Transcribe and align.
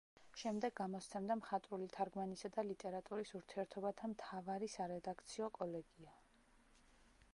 შემდეგ 0.43 0.71
გამოსცემდა 0.77 1.35
მხატვრული 1.41 1.89
თარგმანისა 1.97 2.51
და 2.57 2.65
ლიტერატურის 2.69 3.35
ურთიერთობათა 3.41 4.11
მთავარი 4.15 4.71
სარედაქციო 4.77 5.51
კოლეგია. 5.61 6.17